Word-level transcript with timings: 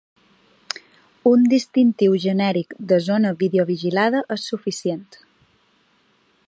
Un 1.31 1.43
distintiu 1.55 2.15
genèric 2.23 2.73
de 2.93 2.99
‘zona 3.09 3.35
videovigilada’ 3.43 4.25
és 4.37 4.49
suficient. 4.53 5.07